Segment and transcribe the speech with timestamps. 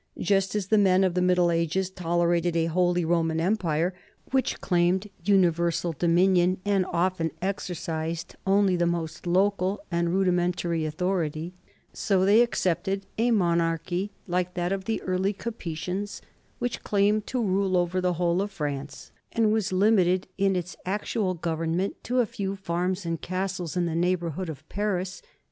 [0.17, 3.93] Just as the men of the Middle Ages tolerated a Holy Roman Empire
[4.31, 11.51] which claimed universal dominion and often exercised only the most local and rudimentary au thority,
[11.93, 16.19] so they accepted a monarchy like that of the early Capetians,
[16.57, 21.35] which claimed to rule over the whole of France and was limited in its actual
[21.35, 25.21] government to a few farms and castles in the neighborhood of Paris.